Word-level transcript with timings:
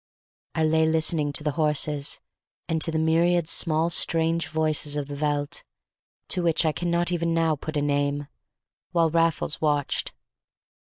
I 0.55 0.63
lay 0.63 0.87
listening 0.87 1.31
to 1.33 1.43
the 1.43 1.51
horses, 1.61 2.19
and 2.67 2.81
to 2.81 2.89
the 2.89 2.97
myriad 2.97 3.47
small 3.47 3.91
strange 3.91 4.47
voices 4.47 4.95
of 4.95 5.07
the 5.07 5.13
veldt, 5.15 5.63
to 6.29 6.41
which 6.41 6.65
I 6.65 6.71
cannot 6.71 7.11
even 7.11 7.35
now 7.35 7.55
put 7.55 7.77
a 7.77 7.83
name, 7.83 8.25
while 8.93 9.11
Raffles 9.11 9.61
watched. 9.61 10.15